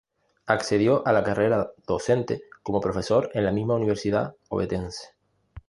[0.47, 5.09] Accedió a la carrera docente como profesor en la misma universidad ovetense.